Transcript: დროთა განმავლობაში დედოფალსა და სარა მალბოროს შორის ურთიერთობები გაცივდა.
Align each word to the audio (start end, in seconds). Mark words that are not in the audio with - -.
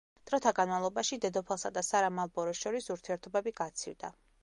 დროთა 0.29 0.53
განმავლობაში 0.59 1.19
დედოფალსა 1.27 1.73
და 1.77 1.85
სარა 1.91 2.11
მალბოროს 2.23 2.65
შორის 2.67 2.93
ურთიერთობები 2.99 3.59
გაცივდა. 3.65 4.17